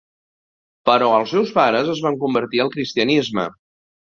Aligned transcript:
Però 0.89 1.09
els 1.17 1.33
seus 1.35 1.51
pares 1.57 1.93
es 1.97 2.01
van 2.07 2.19
convertir 2.25 2.65
al 2.65 2.73
cristianisme. 2.79 3.47